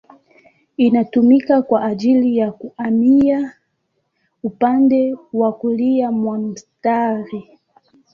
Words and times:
Inatumika 0.77 1.61
kwa 1.61 1.83
ajili 1.83 2.37
ya 2.37 2.51
kuhamia 2.51 3.53
upande 4.43 5.15
wa 5.33 5.53
kulia 5.53 6.11
mwa 6.11 6.37
mstari. 6.37 7.59